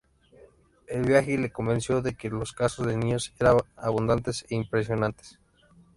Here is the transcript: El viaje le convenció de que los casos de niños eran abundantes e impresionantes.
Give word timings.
El 0.87 1.03
viaje 1.03 1.37
le 1.37 1.51
convenció 1.51 2.01
de 2.01 2.15
que 2.15 2.31
los 2.31 2.53
casos 2.53 2.87
de 2.87 2.97
niños 2.97 3.35
eran 3.37 3.57
abundantes 3.75 4.43
e 4.49 4.55
impresionantes. 4.55 5.37